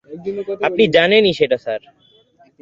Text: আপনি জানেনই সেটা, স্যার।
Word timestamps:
আপনি 0.61 0.83
জানেনই 0.87 1.33
সেটা, 1.33 1.57
স্যার। 1.57 1.81